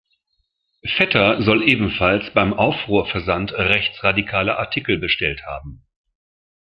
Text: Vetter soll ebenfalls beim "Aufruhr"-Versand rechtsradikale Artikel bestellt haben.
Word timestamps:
Vetter 0.95 1.43
soll 1.43 1.61
ebenfalls 1.61 2.33
beim 2.33 2.55
"Aufruhr"-Versand 2.55 3.51
rechtsradikale 3.53 4.57
Artikel 4.57 4.97
bestellt 4.97 5.45
haben. 5.45 5.83